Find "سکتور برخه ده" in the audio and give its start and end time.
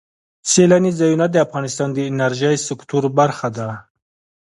2.67-3.67